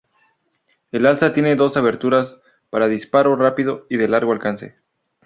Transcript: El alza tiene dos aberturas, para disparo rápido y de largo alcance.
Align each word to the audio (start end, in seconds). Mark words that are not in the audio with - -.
El 0.91 1.05
alza 1.05 1.31
tiene 1.31 1.55
dos 1.55 1.77
aberturas, 1.77 2.41
para 2.71 2.87
disparo 2.87 3.35
rápido 3.35 3.85
y 3.87 3.97
de 3.97 4.07
largo 4.07 4.31
alcance. 4.31 4.77